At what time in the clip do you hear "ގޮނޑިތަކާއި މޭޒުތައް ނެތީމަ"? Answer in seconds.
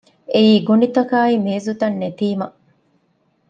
0.67-2.47